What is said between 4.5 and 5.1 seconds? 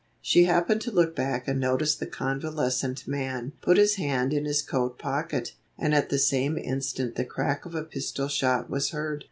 coat